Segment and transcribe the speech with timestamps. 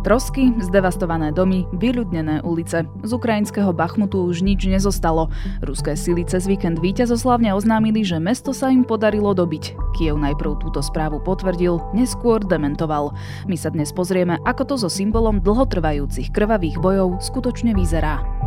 [0.00, 2.88] Trosky, zdevastované domy, vyľudnené ulice.
[3.04, 5.28] Z ukrajinského Bachmutu už nič nezostalo.
[5.60, 9.76] Ruské sily cez víkend víťazoslavne oznámili, že mesto sa im podarilo dobiť.
[10.00, 13.12] Kiev najprv túto správu potvrdil, neskôr dementoval.
[13.44, 18.39] My sa dnes pozrieme, ako to so symbolom dlhotrvajúcich krvavých bojov skutočne vyzerá.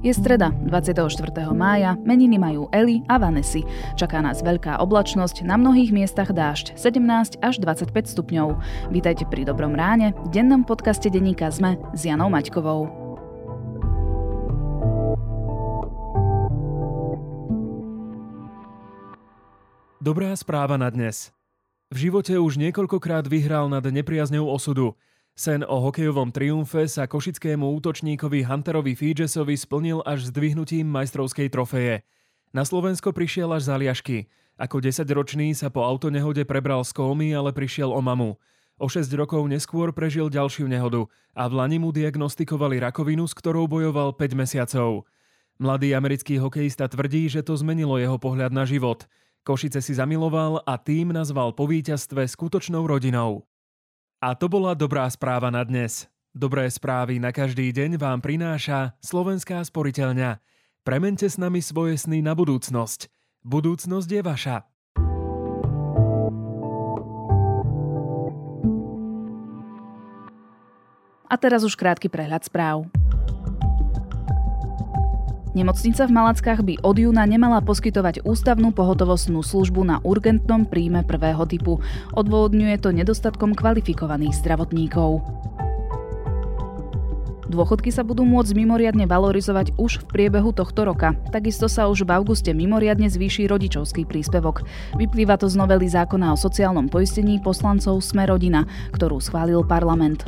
[0.00, 1.12] Je streda, 24.
[1.52, 3.68] mája, meniny majú Eli a Vanesy.
[4.00, 8.48] Čaká nás veľká oblačnosť, na mnohých miestach dážď, 17 až 25 stupňov.
[8.88, 12.88] Vítajte pri Dobrom ráne, v dennom podcaste denníka ZME s Janou Maťkovou.
[20.00, 21.28] Dobrá správa na dnes.
[21.92, 24.96] V živote už niekoľkokrát vyhral nad nepriazňou osudu–
[25.36, 32.04] Sen o hokejovom triumfe sa košickému útočníkovi Hunterovi Fidgesovi splnil až zdvihnutím majstrovskej trofeje.
[32.50, 34.26] Na Slovensko prišiel až zaliašky.
[34.60, 38.36] Ako 10-ročný sa po autonehode prebral z kómy, ale prišiel o mamu.
[38.80, 41.04] O 6 rokov neskôr prežil ďalšiu nehodu
[41.36, 45.04] a v Lani mu diagnostikovali rakovinu, s ktorou bojoval 5 mesiacov.
[45.60, 49.04] Mladý americký hokejista tvrdí, že to zmenilo jeho pohľad na život.
[49.44, 53.44] Košice si zamiloval a tým nazval po víťazstve skutočnou rodinou.
[54.20, 56.04] A to bola dobrá správa na dnes.
[56.36, 60.44] Dobré správy na každý deň vám prináša Slovenská sporiteľňa.
[60.84, 63.08] Premente s nami svoje sny na budúcnosť.
[63.40, 64.56] Budúcnosť je vaša.
[71.24, 72.99] A teraz už krátky prehľad správ.
[75.50, 81.42] Nemocnica v Malackách by od júna nemala poskytovať ústavnú pohotovostnú službu na urgentnom príjme prvého
[81.42, 81.82] typu.
[82.14, 85.26] Odôvodňuje to nedostatkom kvalifikovaných zdravotníkov.
[87.50, 91.18] Dôchodky sa budú môcť mimoriadne valorizovať už v priebehu tohto roka.
[91.34, 94.62] Takisto sa už v auguste mimoriadne zvýši rodičovský príspevok.
[94.94, 100.22] Vyplýva to z novely zákona o sociálnom poistení poslancov Sme rodina, ktorú schválil parlament.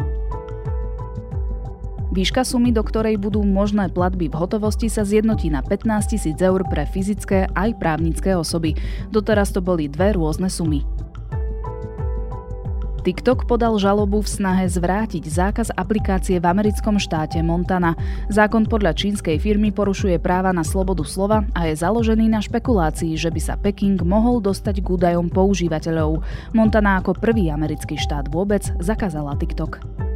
[2.12, 6.60] Výška sumy, do ktorej budú možné platby v hotovosti, sa zjednotí na 15 tisíc eur
[6.68, 8.76] pre fyzické aj právnické osoby.
[9.08, 10.84] Doteraz to boli dve rôzne sumy.
[13.02, 17.98] TikTok podal žalobu v snahe zvrátiť zákaz aplikácie v americkom štáte Montana.
[18.30, 23.32] Zákon podľa čínskej firmy porušuje práva na slobodu slova a je založený na špekulácii, že
[23.32, 26.22] by sa Peking mohol dostať k údajom používateľov.
[26.54, 30.11] Montana ako prvý americký štát vôbec zakázala TikTok.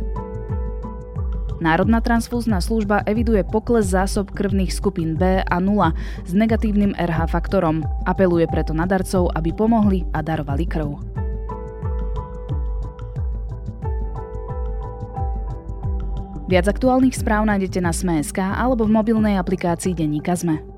[1.56, 5.96] Národná transfúzna služba eviduje pokles zásob krvných skupín B a 0
[6.28, 7.80] s negatívnym RH faktorom.
[8.04, 11.00] Apeluje preto na darcov, aby pomohli a darovali krv.
[16.46, 20.75] Viac aktuálnych správ nájdete na Sme.sk alebo v mobilnej aplikácii Denníka Sme.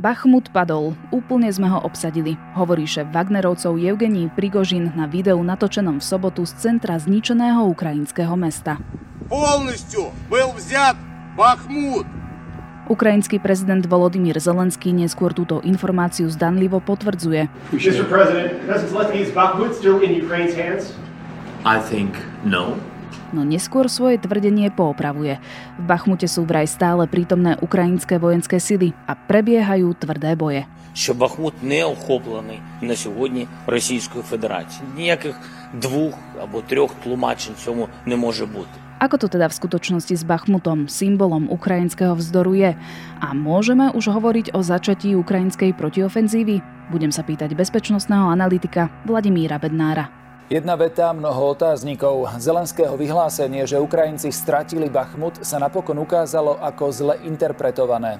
[0.00, 6.04] Bachmut padol, úplne sme ho obsadili, hovorí šéf Wagnerovcov Evgení Prigožin na videu natočenom v
[6.08, 8.80] sobotu z centra zničeného ukrajinského mesta.
[9.28, 10.96] Polnosťou bol vzat
[11.36, 12.08] Bachmut.
[12.88, 17.52] Ukrajinský prezident Volodymyr Zelenský neskôr túto informáciu zdanlivo potvrdzuje.
[17.68, 18.08] Mr.
[18.08, 20.96] President, does Zelensky's Bakhmut still in Ukraine's hands?
[21.68, 22.80] I think no
[23.33, 25.39] no neskôr svoje tvrdenie poopravuje.
[25.79, 30.63] V Bachmute sú vraj stále prítomné ukrajinské vojenské sily a prebiehajú tvrdé boje.
[30.95, 34.87] Що Бахмут не охоплений на сьогодні Російською Федерацією.
[34.95, 35.35] Ніяких
[35.73, 38.79] двох або трьох тлумачень цьому не може бути.
[38.95, 42.71] Ako to teda v skutočnosti s Bachmutom, symbolom ukrajinského vzdoru je?
[43.19, 46.63] A môžeme už hovoriť o začatí ukrajinskej protiofenzívy?
[46.95, 50.18] Budem sa pýtať bezpečnostného analytika Vladimíra Bednára.
[50.50, 52.26] Jedna veta, mnoho otáznikov.
[52.42, 58.18] Zelenského vyhlásenie, že Ukrajinci stratili Bachmut, sa napokon ukázalo ako zle interpretované.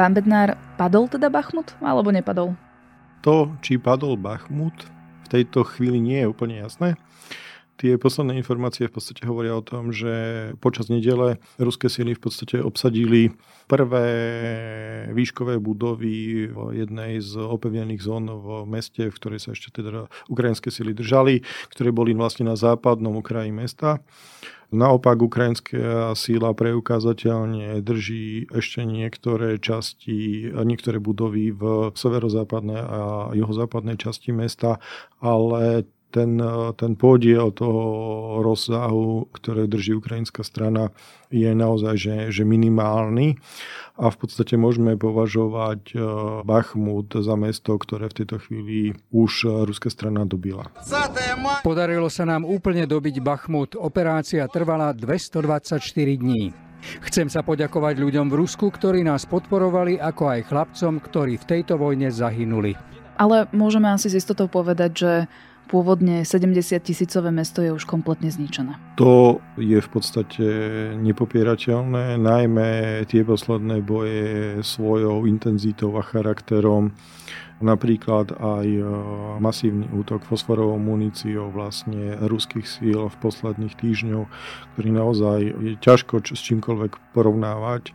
[0.00, 2.56] Pán Bednár, padol teda Bachmut alebo nepadol?
[3.20, 6.96] To, či padol Bachmut, v tejto chvíli nie je úplne jasné.
[7.78, 12.58] Tie posledné informácie v podstate hovoria o tom, že počas nedele ruské síly v podstate
[12.58, 13.30] obsadili
[13.70, 14.08] prvé
[15.14, 20.74] výškové budovy v jednej z opevnených zón v meste, v ktorej sa ešte teda ukrajinské
[20.74, 24.02] síly držali, ktoré boli vlastne na západnom okraji mesta.
[24.68, 33.00] Naopak ukrajinská síla preukázateľne drží ešte niektoré časti, niektoré budovy v severozápadnej a
[33.32, 34.76] juhozápadnej časti mesta,
[35.24, 36.40] ale ten,
[36.76, 37.84] ten podiel toho
[38.40, 40.90] rozsahu, ktoré drží ukrajinská strana,
[41.28, 43.36] je naozaj že, že minimálny
[44.00, 45.96] a v podstate môžeme považovať e,
[46.46, 50.72] Bachmut za mesto, ktoré v tejto chvíli už ruská strana dobila.
[51.60, 53.76] Podarilo sa nám úplne dobiť Bachmut.
[53.76, 55.82] Operácia trvala 224
[56.16, 56.68] dní.
[56.78, 61.74] Chcem sa poďakovať ľuďom v Rusku, ktorí nás podporovali, ako aj chlapcom, ktorí v tejto
[61.74, 62.78] vojne zahynuli.
[63.18, 65.12] Ale môžeme asi s istotou povedať, že
[65.68, 68.80] pôvodne 70 tisícové mesto je už kompletne zničené.
[68.96, 70.44] To je v podstate
[70.96, 76.96] nepopierateľné, najmä tie posledné boje svojou intenzitou a charakterom
[77.58, 78.82] napríklad aj e,
[79.42, 84.28] masívny útok fosforovou muníciou vlastne ruských síl v posledných týždňoch,
[84.74, 87.90] ktorý naozaj je ťažko s čímkoľvek porovnávať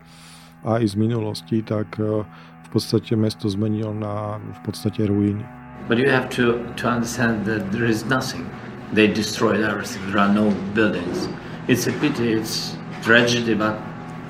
[0.68, 2.28] aj z minulosti, tak e,
[2.64, 5.63] v podstate mesto zmenil na v podstate ruiny.
[5.88, 8.50] But you have to, to understand that there is nothing.
[8.94, 10.02] They destroyed everything.
[10.12, 11.28] There are no buildings.
[11.68, 13.76] It's a pity, it's tragedy, but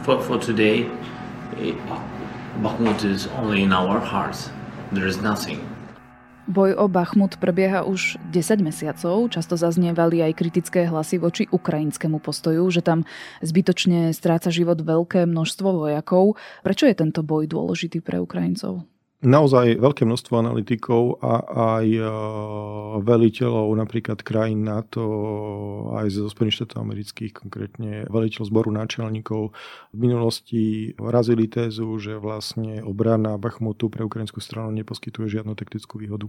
[0.04, 0.90] for, for today,
[1.58, 1.78] it,
[2.62, 4.50] Bakhmut is only in our hearts.
[4.92, 5.62] There is nothing.
[6.44, 9.32] Boj o Bachmut prebieha už 10 mesiacov.
[9.32, 13.08] Často zaznievali aj kritické hlasy voči ukrajinskému postoju, že tam
[13.40, 16.36] zbytočne stráca život veľké množstvo vojakov.
[16.60, 18.84] Prečo je tento boj dôležitý pre Ukrajincov?
[19.24, 21.34] Naozaj veľké množstvo analytikov a
[21.80, 22.04] aj e,
[23.02, 25.04] veliteľov napríklad krajín NATO,
[25.96, 29.56] aj zo Spojených štátov amerických, konkrétne veliteľ zboru náčelníkov
[29.96, 36.28] v minulosti razili tézu, že vlastne obrana Bachmutu pre ukrajinskú stranu neposkytuje žiadnu taktickú výhodu.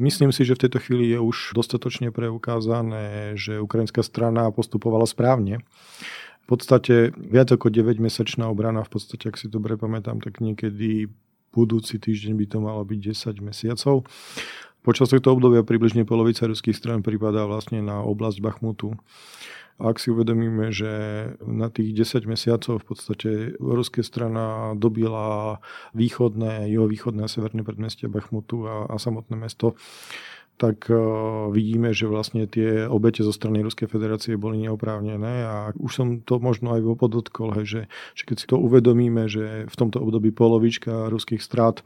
[0.00, 5.60] Myslím si, že v tejto chvíli je už dostatočne preukázané, že ukrajinská strana postupovala správne.
[6.42, 11.12] V podstate viac ako 9-mesačná obrana, v podstate, ak si dobre pamätám, tak niekedy
[11.52, 14.08] budúci týždeň by to malo byť 10 mesiacov.
[14.82, 18.98] Počas tohto obdobia približne polovica ruských strán pripadá vlastne na oblasť Bachmutu.
[19.78, 20.90] Ak si uvedomíme, že
[21.42, 23.30] na tých 10 mesiacov v podstate
[23.62, 25.58] ruská strana dobila
[25.94, 29.78] východné, juhovýchodné a severné predmestie Bachmutu a, a samotné mesto,
[30.60, 30.96] tak e,
[31.50, 36.38] vidíme, že vlastne tie obete zo strany Ruskej federácie boli neoprávnené a už som to
[36.38, 37.82] možno aj podotkol, hej, že,
[38.14, 41.82] že keď si to uvedomíme, že v tomto období polovička ruských strát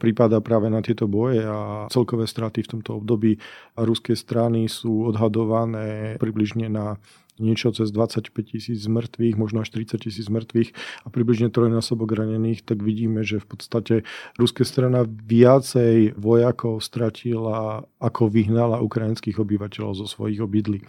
[0.00, 3.36] prípada práve na tieto boje a celkové straty v tomto období
[3.76, 6.96] ruskej strany sú odhadované približne na
[7.40, 10.70] niečo cez 25 tisíc mŕtvych, možno až 30 tisíc mŕtvych
[11.04, 13.94] a približne trojnásobok ranených, tak vidíme, že v podstate
[14.36, 20.84] ruská strana viacej vojakov stratila, ako vyhnala ukrajinských obyvateľov zo svojich obydlí.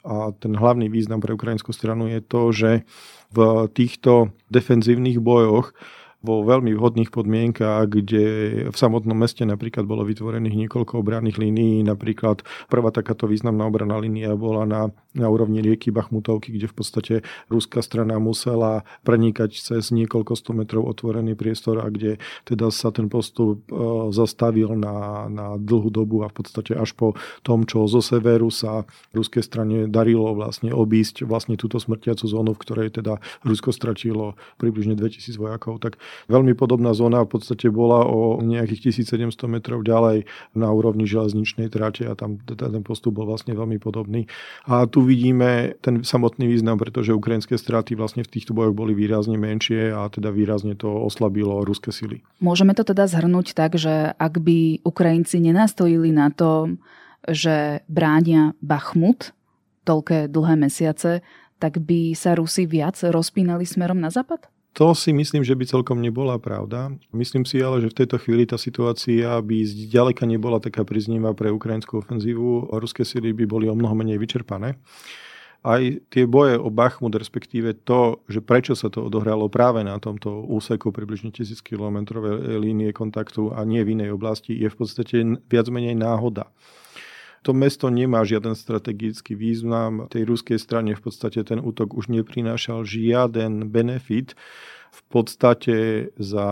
[0.00, 2.70] A ten hlavný význam pre ukrajinskú stranu je to, že
[3.32, 5.76] v týchto defenzívnych bojoch
[6.20, 8.24] vo veľmi vhodných podmienkach, kde
[8.68, 11.80] v samotnom meste napríklad bolo vytvorených niekoľko obranných línií.
[11.80, 17.14] Napríklad prvá takáto významná obranná línia bola na, na úrovni rieky Bachmutovky, kde v podstate
[17.48, 23.08] ruská strana musela prenikať cez niekoľko sto metrov otvorený priestor a kde teda sa ten
[23.08, 23.80] postup e,
[24.12, 28.84] zastavil na, na dlhú dobu a v podstate až po tom, čo zo severu sa
[29.16, 34.94] ruskej strane darilo vlastne obísť vlastne túto smrtiacu zónu, v ktorej teda Rusko stratilo približne
[35.00, 35.96] 2000 vojakov, tak
[36.28, 42.06] Veľmi podobná zóna v podstate bola o nejakých 1700 metrov ďalej na úrovni železničnej trate
[42.06, 44.26] a tam ten postup bol vlastne veľmi podobný.
[44.66, 49.36] A tu vidíme ten samotný význam, pretože ukrajinské straty vlastne v týchto bojoch boli výrazne
[49.36, 52.22] menšie a teda výrazne to oslabilo ruské sily.
[52.38, 56.76] Môžeme to teda zhrnúť tak, že ak by Ukrajinci nenastojili na to,
[57.28, 59.36] že bránia Bachmut
[59.84, 61.20] toľké dlhé mesiace,
[61.60, 64.48] tak by sa Rusi viac rozpínali smerom na západ?
[64.78, 66.94] To si myslím, že by celkom nebola pravda.
[67.10, 71.50] Myslím si ale, že v tejto chvíli tá situácia by zďaleka nebola taká priznivá pre
[71.50, 72.70] ukrajinskú ofenzívu.
[72.78, 74.78] Ruské síly by boli o mnoho menej vyčerpané.
[75.60, 80.48] Aj tie boje o Bachmut, respektíve to, že prečo sa to odohralo práve na tomto
[80.48, 82.16] úseku približne 1000 km
[82.56, 85.20] línie kontaktu a nie v inej oblasti, je v podstate
[85.52, 86.48] viac menej náhoda.
[87.42, 90.06] To mesto nemá žiaden strategický význam.
[90.12, 94.36] Tej ruskej strane v podstate ten útok už neprinášal žiaden benefit.
[94.92, 96.48] V podstate za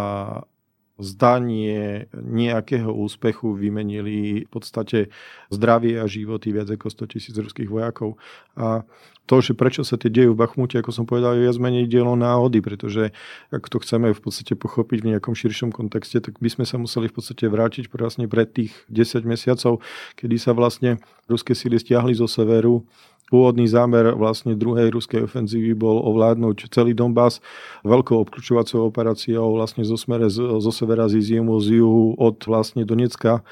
[0.98, 5.14] zdanie nejakého úspechu vymenili v podstate
[5.48, 8.18] zdravie a životy viac ako 100 tisíc ruských vojakov.
[8.58, 8.82] A
[9.28, 12.16] to, že prečo sa tie dejú v Bachmute, ako som povedal, je viac menej dielo
[12.16, 13.12] náhody, pretože
[13.52, 17.12] ak to chceme v podstate pochopiť v nejakom širšom kontexte, tak by sme sa museli
[17.12, 19.84] v podstate vrátiť vlastne pred tých 10 mesiacov,
[20.16, 20.96] kedy sa vlastne
[21.28, 22.88] ruské síly stiahli zo severu
[23.28, 27.44] Pôvodný zámer vlastne druhej ruskej ofenzívy bol ovládnuť celý Donbass
[27.84, 33.44] veľkou obklúčovacou operáciou vlastne zo, smere, zo severa z Iziemu, z juhu od vlastne Donecka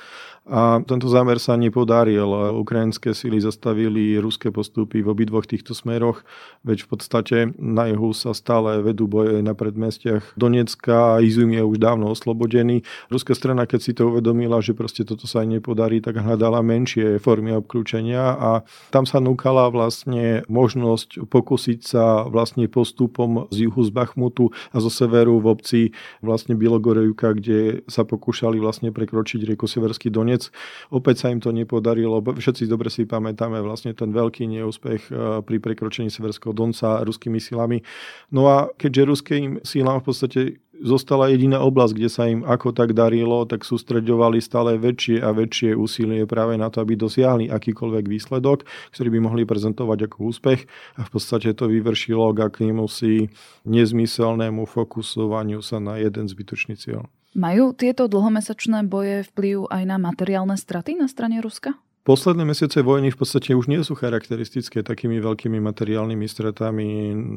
[0.47, 2.55] a tento zámer sa nepodaril.
[2.63, 6.23] Ukrajinské sily zastavili ruské postupy v obidvoch týchto smeroch,
[6.63, 11.67] veď v podstate na juhu sa stále vedú boje na predmestiach Donecka a Izum je
[11.67, 12.87] už dávno oslobodený.
[13.11, 17.19] Ruská strana, keď si to uvedomila, že proste toto sa aj nepodarí, tak hľadala menšie
[17.19, 18.51] formy obklúčenia a
[18.95, 24.83] tam sa núkala bola vlastne možnosť pokúsiť sa vlastne postupom z juhu z Bachmutu a
[24.83, 25.81] zo severu v obci
[26.19, 30.51] vlastne Bilogorejka, kde sa pokúšali vlastne prekročiť rieku Severský Donec.
[30.91, 32.19] Opäť sa im to nepodarilo.
[32.19, 35.11] Všetci dobre si pamätáme vlastne ten veľký neúspech e,
[35.47, 37.87] pri prekročení Severského Donca ruskými silami.
[38.35, 40.41] No a keďže ruským silám v podstate
[40.83, 45.77] zostala jediná oblasť, kde sa im ako tak darilo, tak sústreďovali stále väčšie a väčšie
[45.77, 51.07] úsilie práve na to, aby dosiahli akýkoľvek výsledok, ktorý by mohli prezentovať ako úspech a
[51.07, 53.29] v podstate to vyvršilo k si
[53.67, 57.07] nezmyselnému fokusovaniu sa na jeden zbytočný cieľ.
[57.37, 61.77] Majú tieto dlhomesačné boje vplyv aj na materiálne straty na strane Ruska?
[62.07, 66.89] Posledné mesiace vojny v podstate už nie sú charakteristické takými veľkými materiálnymi stratami,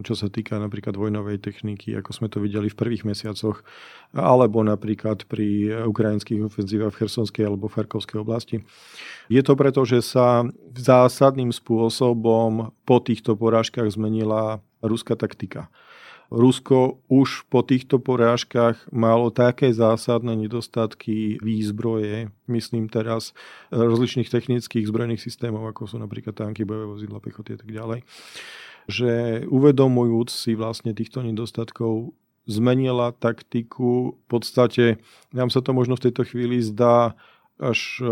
[0.06, 3.66] čo sa týka napríklad vojnovej techniky, ako sme to videli v prvých mesiacoch,
[4.14, 8.62] alebo napríklad pri ukrajinských ofenzívach v Chersonskej alebo v Charkovskej oblasti.
[9.26, 10.46] Je to preto, že sa
[10.78, 15.74] zásadným spôsobom po týchto porážkach zmenila ruská taktika.
[16.30, 23.34] Rusko už po týchto porážkach malo také zásadné nedostatky výzbroje, myslím teraz
[23.74, 28.06] rozličných technických zbrojných systémov, ako sú napríklad tanky, bojové vozidla, pechoty a tak ďalej,
[28.86, 32.14] že uvedomujúc si vlastne týchto nedostatkov
[32.50, 34.18] zmenila taktiku.
[34.18, 35.02] V podstate
[35.34, 37.14] nám sa to možno v tejto chvíli zdá
[37.60, 38.08] až e,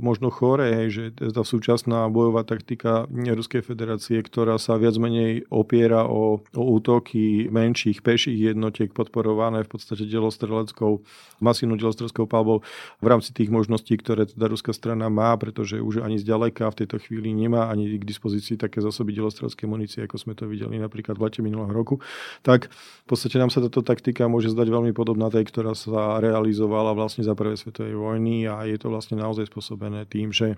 [0.00, 6.08] možno chore, hej, že tá súčasná bojová taktika Ruskej federácie, ktorá sa viac menej opiera
[6.08, 11.04] o, o útoky menších peších jednotiek podporované v podstate delostreleckou,
[11.44, 12.64] masívnou delostreleckou palbou
[13.04, 16.96] v rámci tých možností, ktoré teda ruská strana má, pretože už ani zďaleka v tejto
[16.96, 21.28] chvíli nemá ani k dispozícii také zásoby delostreleckej munície, ako sme to videli napríklad v
[21.28, 22.00] lete minulého roku,
[22.40, 26.96] tak v podstate nám sa táto taktika môže zdať veľmi podobná tej, ktorá sa realizovala
[26.96, 30.54] vlastne za prvej svetovej vojny a je to to vlastne naozaj spôsobené tým, že,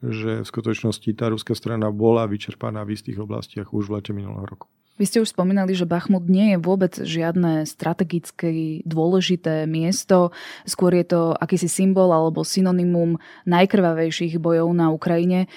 [0.00, 4.48] že v skutočnosti tá ruská strana bola vyčerpaná v istých oblastiach už v lete minulého
[4.48, 4.72] roku.
[4.96, 10.32] Vy ste už spomínali, že Bachmut nie je vôbec žiadne strategické dôležité miesto,
[10.64, 15.52] skôr je to akýsi symbol alebo synonymum najkrvavejších bojov na Ukrajine.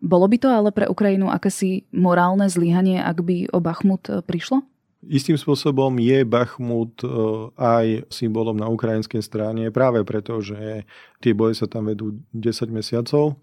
[0.00, 4.64] Bolo by to ale pre Ukrajinu akési morálne zlyhanie, ak by o Bachmut prišlo?
[5.08, 7.08] Istým spôsobom je Bachmut e,
[7.56, 10.88] aj symbolom na ukrajinskej strane, práve preto, že
[11.20, 13.36] tie boje sa tam vedú 10 mesiacov.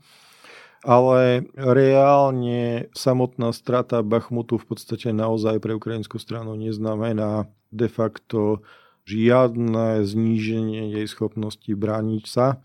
[0.82, 8.66] Ale reálne samotná strata Bachmutu v podstate naozaj pre ukrajinskú stranu neznamená de facto
[9.06, 12.62] žiadne zníženie jej schopnosti brániť sa.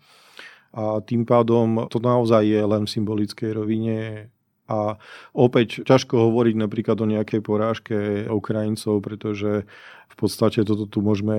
[0.76, 4.28] A tým pádom to naozaj je len v symbolickej rovine
[4.66, 4.98] a
[5.30, 7.96] opäť ťažko hovoriť napríklad o nejakej porážke
[8.26, 9.66] Ukrajincov, pretože
[10.06, 11.36] v podstate toto tu môžeme,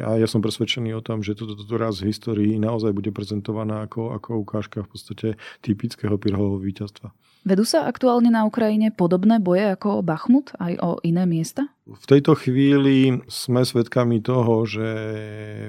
[0.00, 3.90] a ja som presvedčený o tom, že toto, toto raz v histórii naozaj bude prezentovaná
[3.90, 5.28] ako, ako ukážka v podstate
[5.60, 7.10] typického pirhového víťazstva.
[7.44, 11.73] Vedú sa aktuálne na Ukrajine podobné boje ako o Bachmut, aj o iné miesta?
[11.84, 14.88] V tejto chvíli sme svedkami toho, že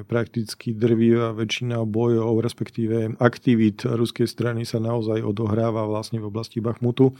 [0.07, 7.19] prakticky drvivá väčšina bojov, respektíve aktivít ruskej strany sa naozaj odohráva vlastne v oblasti Bachmutu.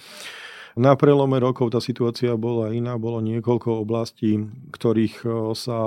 [0.79, 5.27] Na prelome rokov tá situácia bola iná, bolo niekoľko oblastí, ktorých
[5.59, 5.79] sa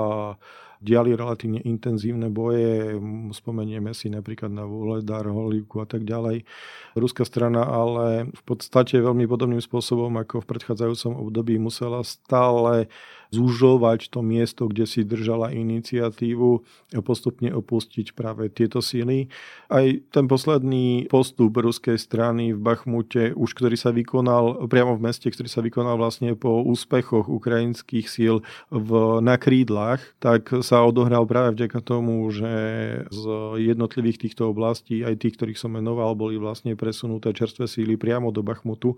[0.79, 2.95] diali relatívne intenzívne boje,
[3.35, 6.47] spomenieme si napríklad na Vuhledar, Holivku a tak ďalej.
[6.95, 12.87] Ruská strana ale v podstate veľmi podobným spôsobom ako v predchádzajúcom období musela stále
[13.29, 16.65] zúžovať to miesto, kde si držala iniciatívu
[17.05, 19.29] postupne opustiť práve tieto síly.
[19.69, 25.29] Aj ten posledný postup ruskej strany v Bachmute, už ktorý sa vykonal priamo v meste,
[25.29, 28.41] ktorý sa vykonal vlastne po úspechoch ukrajinských síl
[28.73, 28.89] v,
[29.21, 32.51] na krídlach, tak sa odohral práve vďaka tomu, že
[33.13, 33.23] z
[33.61, 38.41] jednotlivých týchto oblastí, aj tých, ktorých som menoval, boli vlastne presunuté čerstvé síly priamo do
[38.41, 38.97] Bachmutu.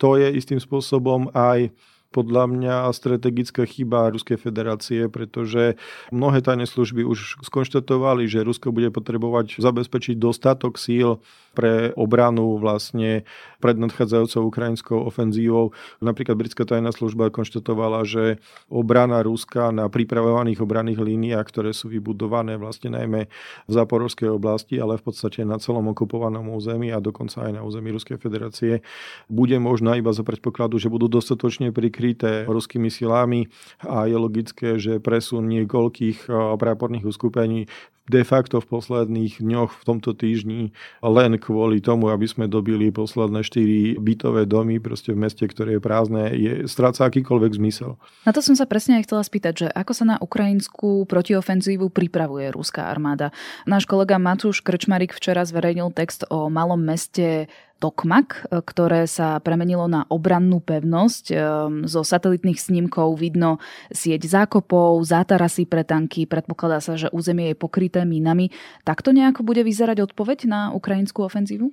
[0.00, 1.68] To je istým spôsobom aj
[2.10, 5.76] podľa mňa strategická chyba Ruskej federácie, pretože
[6.10, 11.20] mnohé tajné služby už skonštatovali, že Rusko bude potrebovať zabezpečiť dostatok síl
[11.56, 13.24] pre obranu vlastne
[13.64, 15.72] pred nadchádzajúcou ukrajinskou ofenzívou.
[16.04, 18.36] Napríklad britská tajná služba konštatovala, že
[18.68, 23.32] obrana Ruska na pripravovaných obranných líniách, ktoré sú vybudované vlastne najmä
[23.64, 27.88] v Záporovskej oblasti, ale v podstate na celom okupovanom území a dokonca aj na území
[27.96, 28.84] Ruskej federácie,
[29.32, 33.48] bude možná iba za predpokladu, že budú dostatočne prikryté ruskými silami
[33.80, 36.28] a je logické, že presun niekoľkých
[36.60, 37.70] práporných uskupení
[38.06, 40.70] de facto v posledných dňoch v tomto týždni
[41.02, 45.82] len kvôli tomu, aby sme dobili posledné štyri bytové domy proste v meste, ktoré je
[45.82, 47.98] prázdne, je, stráca akýkoľvek zmysel.
[48.22, 52.54] Na to som sa presne aj chcela spýtať, že ako sa na ukrajinskú protiofenzívu pripravuje
[52.54, 53.34] ruská armáda.
[53.66, 60.08] Náš kolega Matúš Krčmarik včera zverejnil text o malom meste Tokmak, ktoré sa premenilo na
[60.08, 61.24] obrannú pevnosť.
[61.28, 61.36] Ehm,
[61.84, 63.60] zo satelitných snímkov vidno
[63.92, 68.48] sieť zákopov, zátarasy pre tanky, predpokladá sa, že územie je pokryté mínami.
[68.88, 71.68] Takto nejako bude vyzerať odpoveď na ukrajinskú ofenzívu?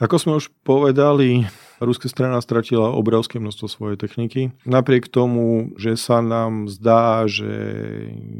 [0.00, 1.44] Ako sme už povedali,
[1.76, 4.48] ruská strana stratila obrovské množstvo svojej techniky.
[4.64, 7.52] Napriek tomu, že sa nám zdá, že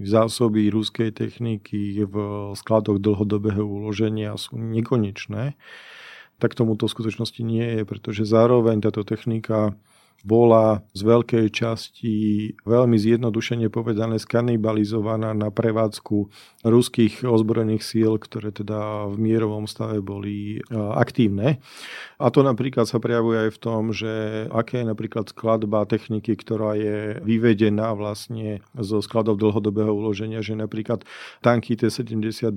[0.00, 2.14] zásoby ruskej techniky v
[2.56, 5.52] skladoch dlhodobého uloženia sú nekonečné,
[6.40, 9.76] tak tomu to v skutočnosti nie je, pretože zároveň táto technika
[10.22, 12.14] bola z veľkej časti
[12.68, 16.28] veľmi zjednodušene povedané skanibalizovaná na prevádzku
[16.64, 21.64] ruských ozbrojených síl, ktoré teda v mierovom stave boli e, aktívne.
[22.20, 26.76] A to napríklad sa prejavuje aj v tom, že aké je napríklad skladba techniky, ktorá
[26.76, 31.08] je vyvedená vlastne zo skladov dlhodobého uloženia, že napríklad
[31.40, 32.52] tanky T-72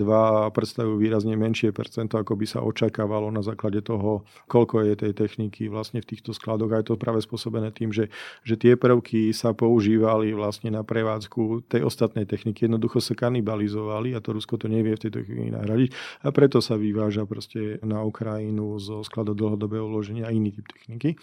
[0.51, 5.71] predstavujú výrazne menšie percento, ako by sa očakávalo na základe toho, koľko je tej techniky
[5.71, 6.71] vlastne v týchto skladoch.
[6.75, 8.09] A to práve spôsobené tým, že,
[8.41, 12.65] že tie prvky sa používali vlastne na prevádzku tej ostatnej techniky.
[12.65, 15.93] Jednoducho sa kanibalizovali a to Rusko to nevie v tejto chvíli nahradiť
[16.25, 21.13] a preto sa vyváža proste na Ukrajinu zo skladov dlhodobého uloženia iný typ techniky.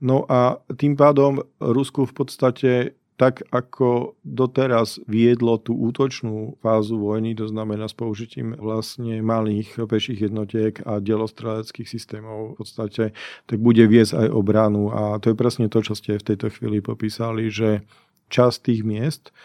[0.00, 7.36] No a tým pádom Rusku v podstate tak ako doteraz viedlo tú útočnú fázu vojny,
[7.36, 13.04] to znamená s použitím vlastne malých peších jednotiek a delostreleckých systémov v podstate,
[13.44, 14.88] tak bude viesť aj obranu.
[14.88, 17.84] A to je presne to, čo ste v tejto chvíli popísali, že
[18.32, 19.36] časť tých miest,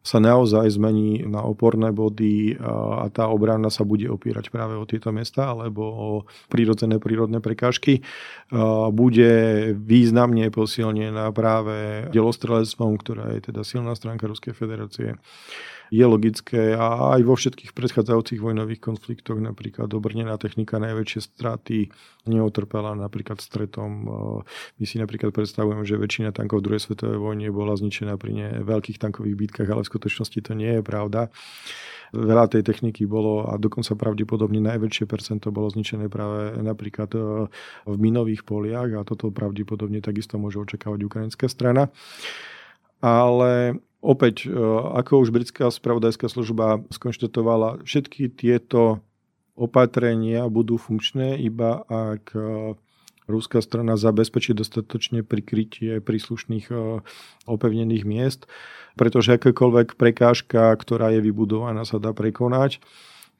[0.00, 5.12] sa naozaj zmení na oporné body a tá obrana sa bude opírať práve o tieto
[5.12, 6.08] mesta alebo o
[6.48, 8.00] prírodzené prírodné prekážky.
[8.96, 9.32] Bude
[9.76, 15.20] významne posilnená práve delostrelectvom, ktorá je teda silná stránka Ruskej federácie
[15.90, 21.90] je logické a aj vo všetkých predchádzajúcich vojnových konfliktoch napríklad obrnená technika najväčšie straty
[22.30, 24.06] neotrpela napríklad stretom.
[24.78, 28.48] My si napríklad predstavujeme, že väčšina tankov v druhej svetovej vojne bola zničená pri ne
[28.62, 31.28] veľkých tankových bitkách, ale v skutočnosti to nie je pravda.
[32.10, 37.46] Veľa tej techniky bolo a dokonca pravdepodobne najväčšie percento bolo zničené práve napríklad e,
[37.86, 41.86] v minových poliach a toto pravdepodobne takisto môže očakávať ukrajinská strana.
[42.98, 44.56] Ale Opäť, e,
[44.96, 49.04] ako už britská spravodajská služba skonštatovala, všetky tieto
[49.60, 52.40] opatrenia budú funkčné iba ak e,
[53.28, 57.04] ruská strana zabezpečí dostatočne prikrytie príslušných e,
[57.44, 58.48] opevnených miest,
[58.96, 62.80] pretože akákoľvek prekážka, ktorá je vybudovaná, sa dá prekonať.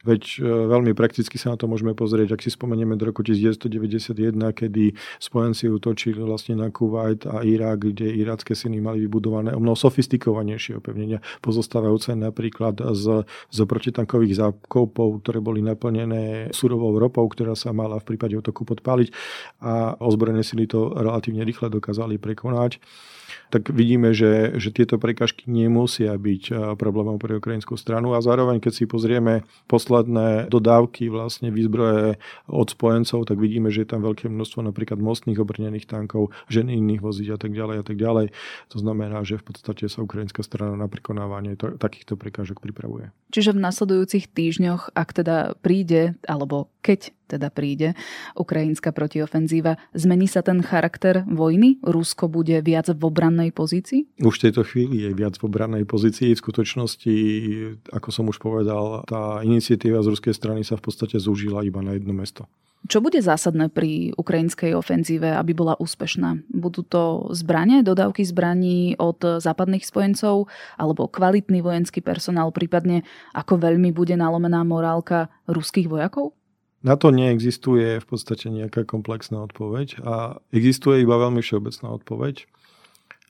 [0.01, 4.33] Veď e, veľmi prakticky sa na to môžeme pozrieť, ak si spomenieme do roku 1991,
[4.33, 9.77] kedy spojenci útočili vlastne na Kuwait a Irak, kde irácké syny mali vybudované o mnoho
[9.77, 17.77] sofistikovanejšie opevnenia, pozostávajúce napríklad z, z protitankových zákopov, ktoré boli naplnené surovou ropou, ktorá sa
[17.77, 19.13] mala v prípade útoku podpáliť
[19.61, 22.81] a ozbrojené sily to relatívne rýchle dokázali prekonať
[23.51, 28.63] tak vidíme, že, že tieto prekažky nemusia byť eh, problémom pre ukrajinskú stranu a zároveň,
[28.63, 34.31] keď si pozrieme posledné dodávky vlastne výzbroje od spojencov, tak vidíme, že je tam veľké
[34.31, 38.27] množstvo napríklad mostných obrnených tankov, žen iných voziť a tak ďalej a tak ďalej.
[38.75, 43.11] To znamená, že v podstate sa ukrajinská strana na prekonávanie to, takýchto prekážok pripravuje.
[43.31, 47.95] Čiže v nasledujúcich týždňoch, ak teda príde, alebo keď teda príde
[48.35, 51.79] ukrajinská protiofenzíva, zmení sa ten charakter vojny?
[51.87, 54.11] Rusko bude viac v obrannej pozícii?
[54.19, 56.35] Už v tejto chvíli je viac v obrannej pozícii.
[56.35, 57.15] V skutočnosti,
[57.95, 61.95] ako som už povedal, tá iniciatíva z ruskej strany sa v podstate zúžila iba na
[61.95, 62.51] jedno mesto.
[62.89, 66.49] Čo bude zásadné pri ukrajinskej ofenzíve, aby bola úspešná?
[66.49, 70.49] Budú to zbranie, dodávky zbraní od západných spojencov
[70.81, 73.05] alebo kvalitný vojenský personál, prípadne
[73.37, 76.33] ako veľmi bude nalomená morálka ruských vojakov?
[76.81, 82.49] Na to neexistuje v podstate nejaká komplexná odpoveď a existuje iba veľmi všeobecná odpoveď.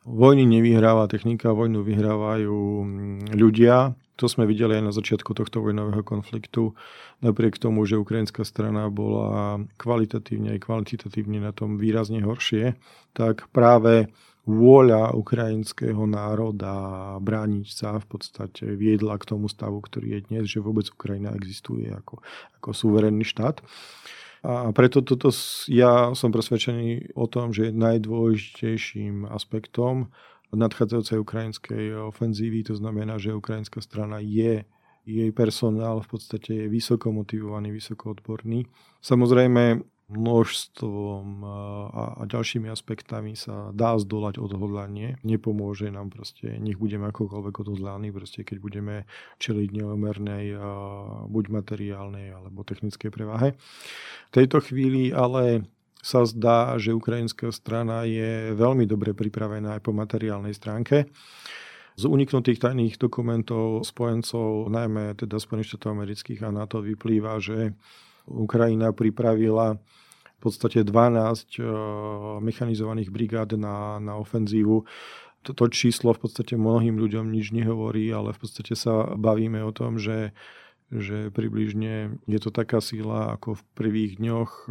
[0.07, 3.99] Vojny nevyhráva technika, vojnu vyhrávajú mm, ľudia.
[4.17, 6.79] To sme videli aj na začiatku tohto vojnového konfliktu.
[7.21, 12.79] Napriek tomu, že ukrajinská strana bola kvalitatívne aj kvantitatívne na tom výrazne horšie,
[13.13, 14.13] tak práve
[14.51, 20.59] vôľa ukrajinského národa brániť sa v podstate viedla k tomu stavu, ktorý je dnes, že
[20.59, 22.19] vôbec Ukrajina existuje ako,
[22.59, 23.63] ako suverénny štát.
[24.41, 25.31] A preto toto
[25.69, 30.11] ja som presvedčený o tom, že najdôležitejším aspektom
[30.51, 34.67] nadchádzajúcej ukrajinskej ofenzívy, to znamená, že ukrajinská strana je
[35.07, 38.69] jej personál v podstate je vysoko motivovaný, vysoko odborný.
[39.01, 39.81] Samozrejme,
[40.11, 41.59] množstvom a,
[42.19, 45.23] a ďalšími aspektami sa dá zdolať odhodlanie.
[45.23, 48.97] Nepomôže nám proste, nech budeme akokoľvek odhodlaní, proste keď budeme
[49.39, 50.59] čeliť neomernej
[51.31, 53.55] buď materiálnej alebo technickej prevahe.
[54.29, 55.71] V tejto chvíli ale
[56.01, 61.07] sa zdá, že ukrajinská strana je veľmi dobre pripravená aj po materiálnej stránke.
[62.01, 67.77] Z uniknutých tajných dokumentov spojencov, najmä teda Spojených štátov amerických a NATO vyplýva, že
[68.25, 69.77] Ukrajina pripravila
[70.41, 71.65] v podstate 12 eh,
[72.41, 74.89] mechanizovaných brigád na, na ofenzívu.
[75.45, 80.01] Toto číslo v podstate mnohým ľuďom nič nehovorí, ale v podstate sa bavíme o tom,
[80.01, 80.33] že
[80.91, 84.67] že približne je to taká síla ako v prvých dňoch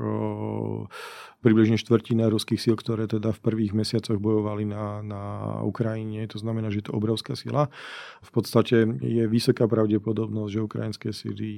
[1.39, 5.21] približne štvrtina ruských síl, ktoré teda v prvých mesiacoch bojovali na, na
[5.63, 6.27] Ukrajine.
[6.27, 7.71] To znamená, že je to obrovská sila.
[8.19, 11.49] V podstate je vysoká pravdepodobnosť, že ukrajinské síly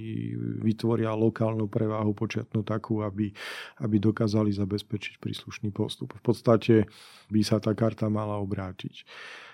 [0.62, 3.34] vytvoria lokálnu preváhu počiatnú takú, aby,
[3.82, 6.14] aby dokázali zabezpečiť príslušný postup.
[6.14, 6.86] V podstate
[7.34, 9.02] by sa tá karta mala obrátiť.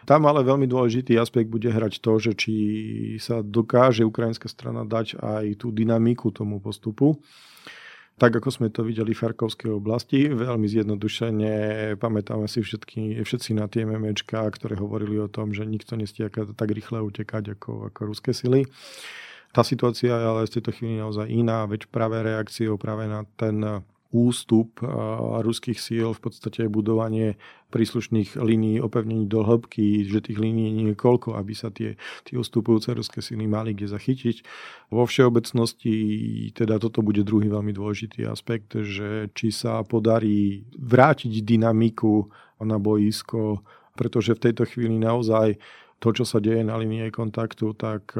[0.04, 2.54] Tam ale veľmi dôležitý aspekt bude hrať to, že či
[3.20, 7.20] sa dokáže ukrajinská strana dať aj tú dynamiku tomu postupu.
[8.18, 11.54] Tak ako sme to videli v Charkovskej oblasti, veľmi zjednodušene
[12.02, 16.74] pamätáme si všetky, všetci na tie memečka, ktoré hovorili o tom, že nikto nestiaka tak
[16.74, 18.66] rýchle utekať ako, ako ruské sily.
[19.54, 23.62] Tá situácia je ale v tejto chvíli naozaj iná, veď práve reakciou práve na ten
[24.08, 24.80] ústup
[25.44, 27.36] ruských síl, v podstate budovanie
[27.76, 32.96] príslušných línií opevnení do hĺbky, že tých línií je koľko, aby sa tie, tie ustupujúce
[32.96, 34.48] ruské síly mali kde zachytiť.
[34.96, 35.96] Vo všeobecnosti
[36.56, 42.32] teda toto bude druhý veľmi dôležitý aspekt, že či sa podarí vrátiť dynamiku
[42.64, 43.60] na boisko,
[44.00, 45.60] pretože v tejto chvíli naozaj
[46.00, 48.14] to, čo sa deje na linii kontaktu, tak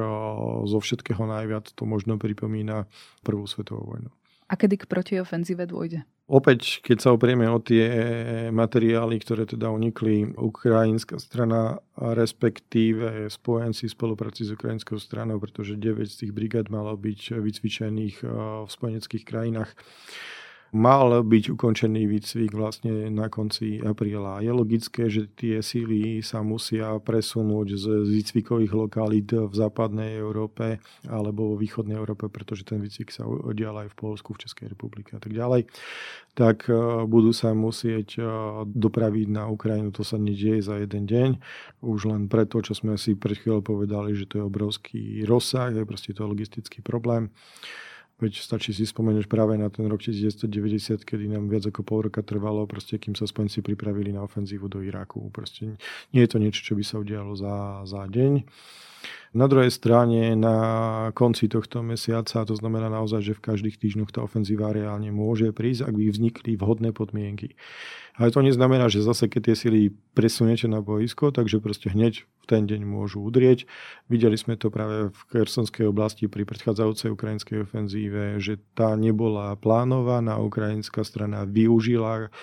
[0.66, 2.90] zo všetkého najviac to možno pripomína
[3.22, 4.12] Prvú svetovú vojnu.
[4.48, 6.08] A kedy k protiofenzíve dôjde?
[6.28, 7.88] Opäť, keď sa oprieme o tie
[8.52, 16.04] materiály, ktoré teda unikli, ukrajinská strana, respektíve spojenci v spolupráci s ukrajinskou stranou, pretože 9
[16.04, 18.30] z tých brigad malo byť vycvičených eh,
[18.64, 19.72] v spojeneckých krajinách,
[20.76, 24.44] mal byť ukončený výcvik vlastne na konci apríla.
[24.44, 31.54] Je logické, že tie síly sa musia presunúť z výcvikových lokalít v západnej Európe alebo
[31.54, 35.22] vo východnej Európe, pretože ten výcvik sa udial aj v Polsku, v Českej republike a
[35.24, 35.72] tak ďalej.
[36.38, 36.74] Tak e,
[37.10, 38.24] budú sa musieť e,
[38.68, 39.90] dopraviť na Ukrajinu.
[39.96, 41.30] To sa nedieje za jeden deň.
[41.82, 45.88] Už len preto, čo sme si pred chvíľou povedali, že to je obrovský rozsah, je
[45.88, 47.34] proste to logistický problém.
[48.18, 52.26] Veď stačí si spomenúť práve na ten rok 1990, kedy nám viac ako pol roka
[52.26, 55.30] trvalo, proste, kým sa spojenci pripravili na ofenzívu do Iraku.
[55.30, 55.78] Proste
[56.10, 58.42] nie je to niečo, čo by sa udialo za, za deň.
[59.36, 60.58] Na druhej strane na
[61.12, 65.92] konci tohto mesiaca, to znamená naozaj, že v každých týždňoch tá ofenzíva reálne môže prísť,
[65.92, 67.60] ak by vznikli vhodné podmienky.
[68.18, 69.82] Ale to neznamená, že zase keď tie sily
[70.18, 73.70] presuniete na boisko, takže proste hneď v ten deň môžu udrieť.
[74.10, 80.42] Videli sme to práve v Kersonskej oblasti pri predchádzajúcej ukrajinskej ofenzíve, že tá nebola plánovaná,
[80.42, 82.34] ukrajinská strana využila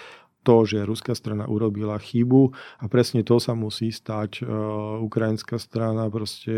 [0.44, 4.44] to, že ruská strana urobila chybu a presne to sa musí stať.
[4.44, 4.52] E,
[5.00, 6.52] ukrajinská strana proste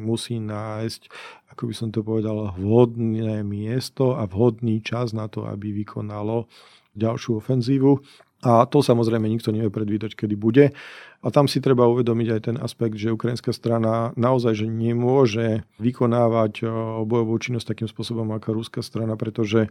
[0.00, 1.12] musí nájsť,
[1.52, 6.48] ako by som to povedal, vhodné miesto a vhodný čas na to, aby vykonalo
[6.96, 8.00] ďalšiu ofenzívu.
[8.38, 10.70] A to samozrejme nikto nevie predvídať, kedy bude.
[11.18, 16.62] A tam si treba uvedomiť aj ten aspekt, že ukrajinská strana naozaj že nemôže vykonávať
[16.62, 16.64] e,
[17.02, 19.66] bojovú činnosť takým spôsobom ako ruská strana, pretože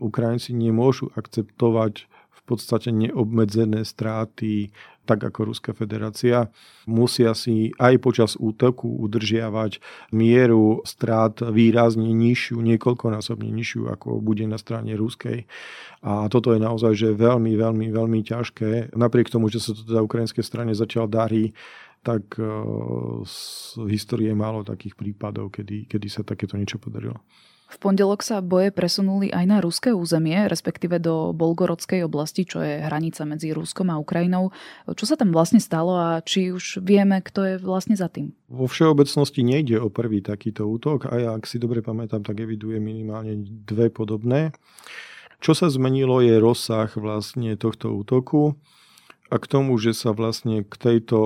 [0.00, 2.08] Ukrajinci nemôžu akceptovať
[2.50, 4.74] podstate neobmedzené stráty,
[5.08, 6.54] tak ako Ruská federácia.
[6.86, 9.82] Musia si aj počas útoku udržiavať
[10.14, 15.50] mieru strát výrazne nižšiu, niekoľkonásobne nižšiu, ako bude na strane ruskej.
[16.06, 18.94] A toto je naozaj že veľmi, veľmi, veľmi ťažké.
[18.94, 21.50] Napriek tomu, že sa to teda ukrajinskej strane zatiaľ darí,
[22.00, 22.46] tak eh,
[23.26, 23.36] z
[23.88, 27.20] histórie málo takých prípadov, kedy, kedy sa takéto niečo podarilo.
[27.70, 32.82] V pondelok sa boje presunuli aj na ruské územie, respektíve do Bolgorodskej oblasti, čo je
[32.82, 34.50] hranica medzi Ruskom a Ukrajinou.
[34.90, 38.34] Čo sa tam vlastne stalo a či už vieme, kto je vlastne za tým?
[38.50, 42.82] Vo všeobecnosti nejde o prvý takýto útok a ja, ak si dobre pamätám, tak eviduje
[42.82, 44.50] minimálne dve podobné.
[45.38, 48.58] Čo sa zmenilo je rozsah vlastne tohto útoku
[49.30, 51.18] a k tomu, že sa vlastne k tejto,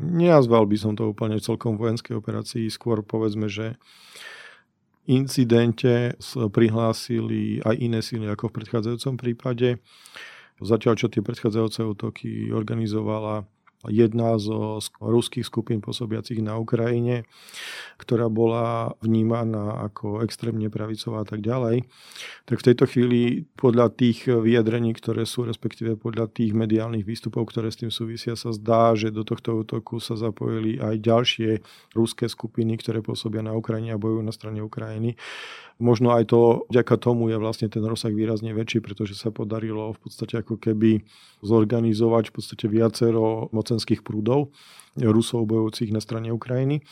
[0.00, 3.76] nenazval by som to úplne celkom vojenskej operácii, skôr povedzme, že
[5.06, 6.14] incidente
[6.52, 9.82] prihlásili aj iné síly ako v predchádzajúcom prípade.
[10.62, 13.42] Zatiaľ, čo tie predchádzajúce útoky organizovala
[13.90, 17.26] jedna zo ruských skupín pôsobiacich na Ukrajine,
[17.98, 21.86] ktorá bola vnímaná ako extrémne pravicová a tak ďalej.
[22.46, 23.20] Tak v tejto chvíli
[23.58, 28.54] podľa tých vyjadrení, ktoré sú, respektíve podľa tých mediálnych výstupov, ktoré s tým súvisia, sa
[28.54, 31.50] zdá, že do tohto útoku sa zapojili aj ďalšie
[31.94, 35.18] ruské skupiny, ktoré pôsobia na Ukrajine a bojujú na strane Ukrajiny.
[35.82, 39.98] Možno aj to, vďaka tomu je vlastne ten rozsah výrazne väčší, pretože sa podarilo v
[39.98, 41.02] podstate ako keby
[41.42, 44.54] zorganizovať v podstate viacero mocenských prúdov
[44.94, 46.86] Rusov bojujúcich na strane Ukrajiny.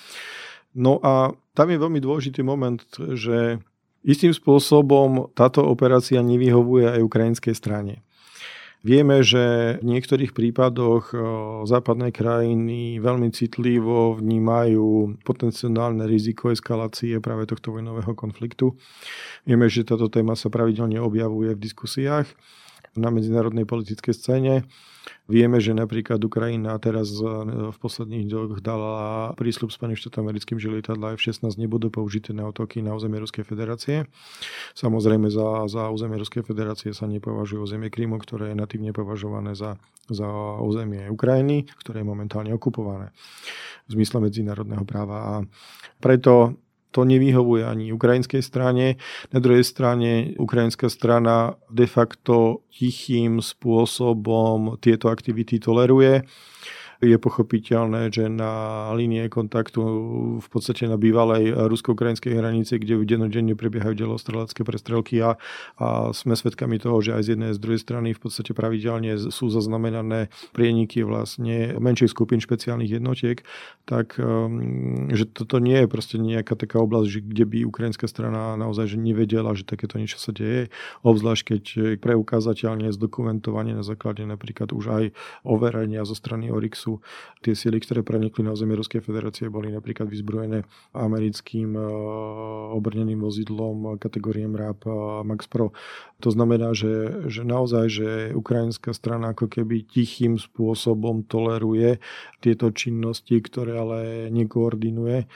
[0.75, 2.83] No a tam je veľmi dôležitý moment,
[3.15, 3.63] že
[4.03, 8.03] istým spôsobom táto operácia nevyhovuje aj ukrajinskej strane.
[8.81, 11.13] Vieme, že v niektorých prípadoch
[11.69, 18.73] západné krajiny veľmi citlivo vnímajú potenciálne riziko eskalácie práve tohto vojnového konfliktu.
[19.45, 22.25] Vieme, že táto téma sa pravidelne objavuje v diskusiách
[22.99, 24.55] na medzinárodnej politickej scéne.
[25.31, 27.25] Vieme, že napríklad Ukrajina teraz e,
[27.71, 32.83] v posledných dňoch dala prísľub Spojených štátov americkým, že lietadla F-16 nebudú použité na otoky
[32.83, 34.11] na územie Ruskej federácie.
[34.75, 39.79] Samozrejme za, za územie Ruskej federácie sa nepovažuje územie Krymu, ktoré je natívne považované za,
[40.11, 40.27] za
[40.59, 43.15] územie Ukrajiny, ktoré je momentálne okupované
[43.87, 45.17] v zmysle medzinárodného práva.
[45.23, 45.35] A
[46.03, 46.59] preto
[46.91, 48.99] to nevyhovuje ani ukrajinskej strane.
[49.31, 56.27] Na druhej strane ukrajinská strana de facto tichým spôsobom tieto aktivity toleruje
[57.01, 59.81] je pochopiteľné, že na línie kontaktu
[60.37, 65.41] v podstate na bývalej rusko-ukrajinskej hranici, kde dennodenne prebiehajú delostrelecké prestrelky a,
[65.81, 69.17] a sme svedkami toho, že aj z jednej a z druhej strany v podstate pravidelne
[69.33, 73.49] sú zaznamenané prieniky vlastne menších skupín špeciálnych jednotiek,
[73.89, 78.93] tak um, že toto nie je proste nejaká taká oblasť, kde by ukrajinská strana naozaj
[78.93, 80.69] že nevedela, že takéto niečo sa deje,
[81.01, 81.65] obzvlášť keď
[82.05, 85.05] preukázateľne zdokumentovanie na základe napríklad už aj
[85.49, 86.99] overenia zo strany Orixu sú
[87.47, 91.83] tie sily, ktoré prenikli na územie Ruskej federácie, boli napríklad vyzbrojené americkým e,
[92.75, 94.85] obrneným vozidlom kategórie MRAP
[95.23, 95.71] Max Pro.
[96.21, 102.03] To znamená, že, že naozaj, že ukrajinská strana ako keby tichým spôsobom toleruje
[102.43, 104.01] tieto činnosti, ktoré ale
[104.35, 105.31] nekoordinuje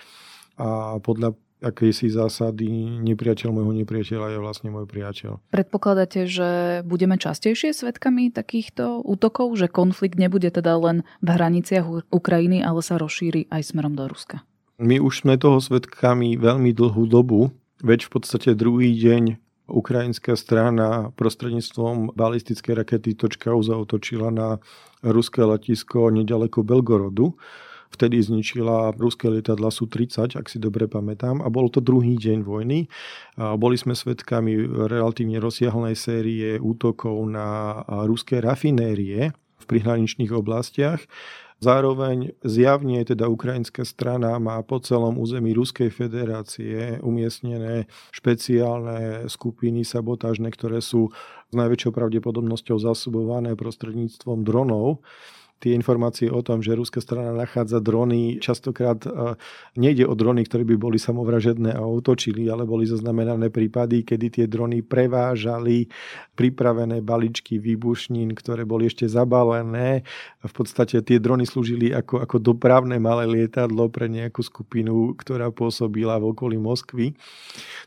[0.55, 2.69] a podľa akejsi zásady
[3.01, 5.41] nepriateľ môjho nepriateľa je vlastne môj priateľ.
[5.49, 12.61] Predpokladáte, že budeme častejšie svetkami takýchto útokov, že konflikt nebude teda len v hraniciach Ukrajiny,
[12.61, 14.45] ale sa rozšíri aj smerom do Ruska?
[14.77, 21.09] My už sme toho svetkami veľmi dlhú dobu, veď v podstate druhý deň ukrajinská strana
[21.17, 24.61] prostredníctvom balistickej rakety Točkau zautočila na
[25.01, 27.33] ruské letisko nedaleko Belgorodu
[27.95, 32.91] vtedy zničila ruské lietadla Su-30, ak si dobre pamätám, a bol to druhý deň vojny.
[33.39, 34.59] Boli sme svedkami
[34.91, 37.81] relatívne rozsiahlnej série útokov na
[38.11, 40.99] ruské rafinérie v prihraničných oblastiach.
[41.63, 50.53] Zároveň zjavne teda ukrajinská strana má po celom území Ruskej federácie umiestnené špeciálne skupiny sabotážne,
[50.53, 51.09] ktoré sú
[51.49, 55.01] s najväčšou pravdepodobnosťou zasobované prostredníctvom dronov
[55.65, 59.41] tie informácie o tom, že ruská strana nachádza drony, častokrát e,
[59.81, 64.45] nejde o drony, ktoré by boli samovražedné a otočili, ale boli zaznamenané prípady, kedy tie
[64.45, 65.89] drony prevážali
[66.37, 70.05] pripravené baličky výbušnín, ktoré boli ešte zabalené.
[70.45, 76.21] V podstate tie drony slúžili ako, ako dopravné malé lietadlo pre nejakú skupinu, ktorá pôsobila
[76.21, 77.17] v okolí Moskvy.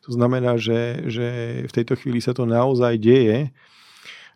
[0.10, 1.28] To znamená, že, že
[1.70, 3.54] v tejto chvíli sa to naozaj deje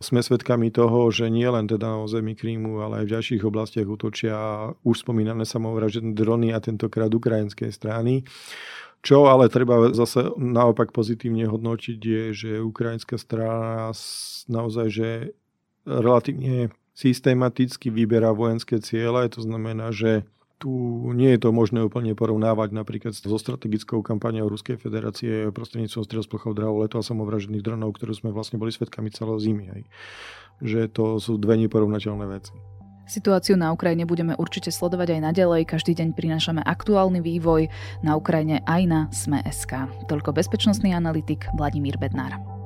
[0.01, 3.87] sme svedkami toho, že nie len teda na zemi Krímu, ale aj v ďalších oblastiach
[3.87, 4.35] útočia
[4.81, 8.25] už spomínané samovražedné drony a tentokrát ukrajinskej strany.
[9.01, 13.93] Čo ale treba zase naopak pozitívne hodnotiť je, že ukrajinská strana
[14.45, 15.09] naozaj že
[15.85, 20.21] relatívne systematicky vyberá vojenské ciele, to znamená, že
[20.61, 20.69] tu
[21.17, 26.29] nie je to možné úplne porovnávať napríklad so strategickou kampaniou Ruskej federácie prostredníctvom strel z
[26.29, 29.65] plochov leto a samovražených dronov, ktorú sme vlastne boli svetkami celého zimy.
[29.73, 29.83] Hej.
[30.61, 32.53] Že to sú dve neporovnateľné veci.
[33.09, 35.61] Situáciu na Ukrajine budeme určite sledovať aj naďalej.
[35.67, 37.67] Každý deň prinášame aktuálny vývoj
[38.05, 39.89] na Ukrajine aj na Sme.sk.
[40.07, 42.60] Toľko bezpečnostný analytik Vladimír Bednár.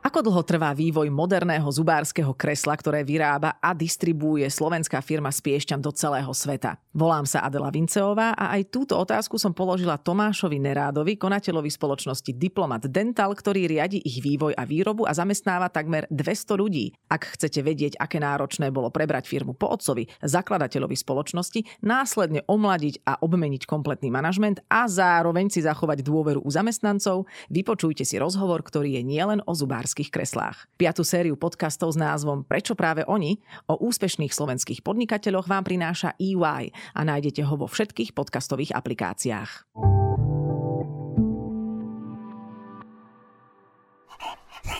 [0.00, 5.76] Ako dlho trvá vývoj moderného zubárskeho kresla, ktoré vyrába a distribuuje slovenská firma s piešťam
[5.76, 6.80] do celého sveta?
[6.96, 12.88] Volám sa Adela Vinceová a aj túto otázku som položila Tomášovi Nerádovi, konateľovi spoločnosti Diplomat
[12.88, 16.96] Dental, ktorý riadi ich vývoj a výrobu a zamestnáva takmer 200 ľudí.
[17.12, 23.20] Ak chcete vedieť, aké náročné bolo prebrať firmu po otcovi, zakladateľovi spoločnosti, následne omladiť a
[23.20, 29.02] obmeniť kompletný manažment a zároveň si zachovať dôveru u zamestnancov, vypočujte si rozhovor, ktorý je
[29.04, 30.70] nielen o zubárskych slovenských kreslách.
[30.78, 36.70] Piatú sériu podcastov s názvom Prečo práve oni o úspešných slovenských podnikateľoch vám prináša EY
[36.70, 39.66] a nájdete ho vo všetkých podcastových aplikáciách.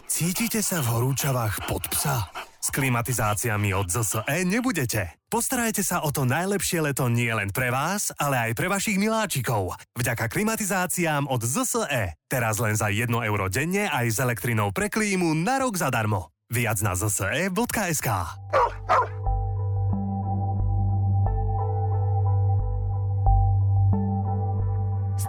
[0.07, 2.31] Cítite sa v horúčavách pod psa?
[2.61, 5.16] S klimatizáciami od ZSE nebudete.
[5.33, 9.81] Postarajte sa o to najlepšie leto nie len pre vás, ale aj pre vašich miláčikov.
[9.96, 12.20] Vďaka klimatizáciám od ZSE.
[12.29, 16.29] Teraz len za 1 euro denne aj s elektrinou pre klímu na rok zadarmo.
[16.53, 18.09] Viac na zse.sk.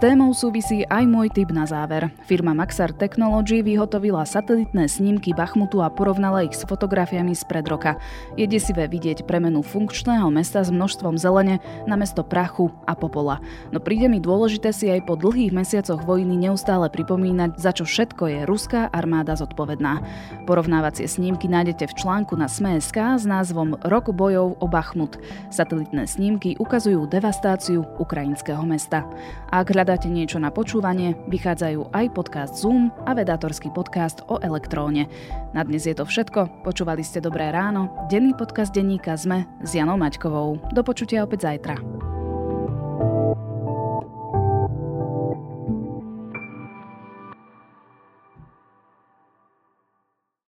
[0.02, 2.10] témou súvisí aj môj tip na záver.
[2.26, 7.94] Firma Maxar Technology vyhotovila satelitné snímky Bachmutu a porovnala ich s fotografiami z pred roka.
[8.34, 13.38] Je desivé vidieť premenu funkčného mesta s množstvom zelene na mesto prachu a popola.
[13.70, 18.26] No príde mi dôležité si aj po dlhých mesiacoch vojny neustále pripomínať, za čo všetko
[18.26, 20.02] je ruská armáda zodpovedná.
[20.50, 25.14] Porovnávacie snímky nájdete v článku na Sme.sk s názvom Rok bojov o Bachmut.
[25.54, 29.06] Satelitné snímky ukazujú devastáciu ukrajinského mesta.
[29.46, 35.04] Ak hľadáte niečo na počúvanie, vychádzajú aj podcast Zoom a vedátorský podcast o elektróne.
[35.52, 36.64] Na dnes je to všetko.
[36.64, 40.72] Počúvali ste Dobré ráno, denný podcast denníka ZME s Janou Maťkovou.
[40.72, 42.11] Do počutia opäť zajtra.